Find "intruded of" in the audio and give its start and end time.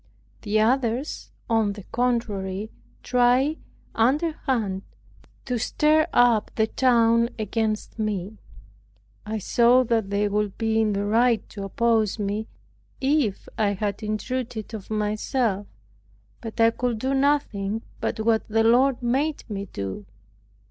14.01-14.89